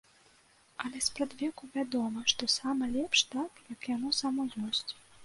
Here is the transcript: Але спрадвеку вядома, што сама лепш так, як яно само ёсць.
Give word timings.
Але 0.83 1.01
спрадвеку 1.07 1.69
вядома, 1.75 2.23
што 2.31 2.49
сама 2.55 2.87
лепш 2.95 3.23
так, 3.35 3.63
як 3.75 3.81
яно 3.95 4.09
само 4.23 4.49
ёсць. 4.71 4.91